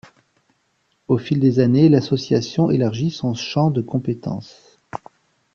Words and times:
Au 1.07 1.19
fil 1.19 1.39
des 1.39 1.59
années, 1.59 1.87
l'association 1.87 2.71
élargit 2.71 3.11
son 3.11 3.35
champ 3.35 3.69
de 3.69 3.81
compétence. 3.83 4.79